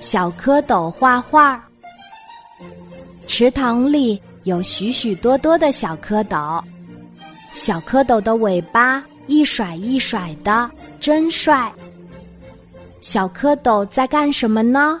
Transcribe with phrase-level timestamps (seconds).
[0.00, 1.62] 小蝌蚪画画。
[3.26, 6.62] 池塘里有许许多多的小蝌蚪，
[7.52, 10.68] 小蝌蚪的尾巴一甩一甩的，
[10.98, 11.72] 真帅。
[13.00, 15.00] 小蝌蚪在干什么呢？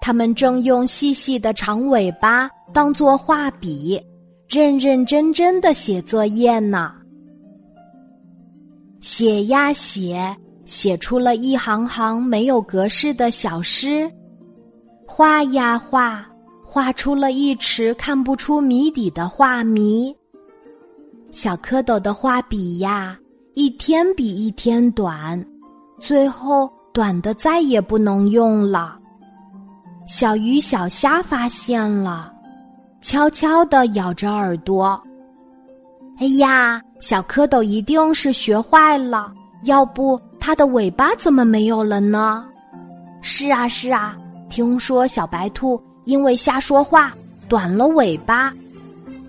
[0.00, 4.02] 它们正用细细的长尾巴当做画笔，
[4.48, 6.92] 认认真真的写作业呢。
[9.00, 10.34] 写呀写。
[10.64, 14.10] 写出了一行行没有格式的小诗，
[15.06, 16.26] 画呀画，
[16.64, 20.14] 画出了一池看不出谜底的画谜。
[21.30, 23.18] 小蝌蚪的画笔呀，
[23.54, 25.44] 一天比一天短，
[25.98, 28.98] 最后短的再也不能用了。
[30.06, 32.32] 小鱼小虾发现了，
[33.00, 34.98] 悄悄的咬着耳朵。
[36.18, 39.32] 哎呀，小蝌蚪一定是学坏了，
[39.64, 40.18] 要不。
[40.46, 42.44] 它的尾巴怎么没有了呢？
[43.22, 44.14] 是啊，是啊，
[44.50, 47.14] 听说小白兔因为瞎说话
[47.48, 48.52] 短了尾巴，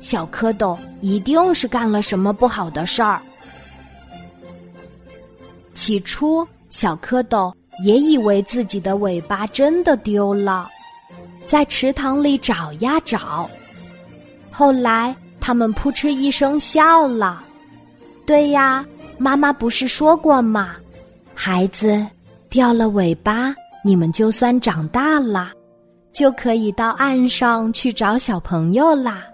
[0.00, 3.22] 小蝌蚪一定是干了什么不好的事儿。
[5.72, 10.68] 起初，小蝌蚪也以为自己的尾巴真的丢了，
[11.44, 13.48] 在池塘里找呀找。
[14.50, 17.44] 后来，他们扑哧一声笑了。
[18.26, 18.84] 对呀，
[19.16, 20.74] 妈妈不是说过吗？
[21.34, 22.04] 孩子
[22.48, 23.54] 掉了尾巴，
[23.84, 25.50] 你们就算长大了，
[26.12, 29.24] 就可以到岸上去找小朋友啦。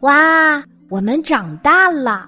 [0.00, 2.26] 哇，我们长大了！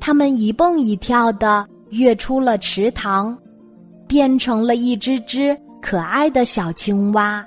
[0.00, 3.36] 他们一蹦一跳的跃出了池塘，
[4.08, 7.46] 变成了一只只可爱的小青蛙。